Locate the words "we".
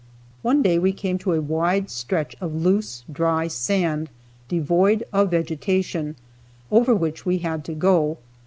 0.79-0.93, 7.23-7.37